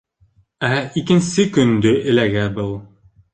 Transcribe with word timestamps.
Ә 0.69 0.71
икенсе 1.01 1.45
көндө 1.59 1.93
эләгә 2.15 2.47
был. 2.57 2.73